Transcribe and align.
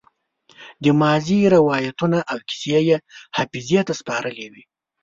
د 0.83 0.85
ماضي 1.01 1.39
روايتونه 1.55 2.19
او 2.31 2.37
کيسې 2.47 2.79
يې 2.89 2.97
حافظې 3.35 3.79
ته 3.87 3.93
سپارلې 3.99 4.47
وي. 4.53 4.63